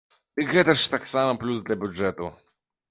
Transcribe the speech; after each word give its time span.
Дык 0.39 0.47
гэта 0.53 0.75
ж 0.83 0.89
таксама 0.95 1.37
плюс 1.45 1.63
для 1.69 1.79
бюджэту. 1.85 2.33